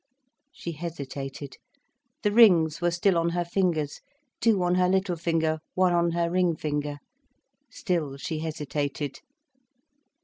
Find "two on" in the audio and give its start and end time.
4.39-4.73